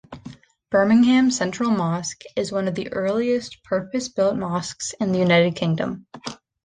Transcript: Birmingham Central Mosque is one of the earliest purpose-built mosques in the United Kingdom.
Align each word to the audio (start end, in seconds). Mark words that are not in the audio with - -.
Birmingham 0.71 1.29
Central 1.29 1.69
Mosque 1.69 2.23
is 2.35 2.51
one 2.51 2.67
of 2.67 2.73
the 2.73 2.91
earliest 2.91 3.63
purpose-built 3.63 4.35
mosques 4.35 4.93
in 4.99 5.11
the 5.11 5.19
United 5.19 5.55
Kingdom. 5.55 6.07